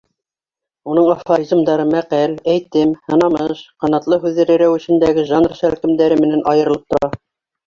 Уның 0.93 1.09
афоризмдары 1.15 1.85
мәҡәл, 1.89 2.33
әйтем, 2.53 2.93
һынамыш, 3.11 3.61
ҡанатлы 3.85 4.19
һүҙҙәр 4.25 4.55
рәүешендәге 4.63 5.27
жанр 5.35 5.55
шәлкемдәре 5.61 6.19
менән 6.25 6.45
айырылып 6.55 6.91
тора. 6.97 7.13